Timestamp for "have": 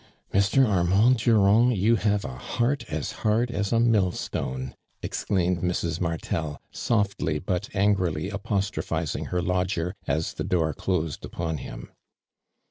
1.97-2.25